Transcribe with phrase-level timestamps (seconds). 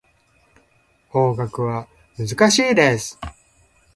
[1.09, 3.19] 法学は難しいです。